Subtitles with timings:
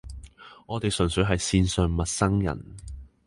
[0.65, 2.59] 我哋純粹係線上陌生人